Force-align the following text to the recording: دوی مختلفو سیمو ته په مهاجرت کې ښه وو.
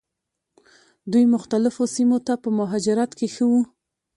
دوی 1.11 1.25
مختلفو 1.35 1.83
سیمو 1.95 2.17
ته 2.27 2.33
په 2.43 2.49
مهاجرت 2.59 3.11
کې 3.17 3.27
ښه 3.35 3.45
وو. 3.51 3.61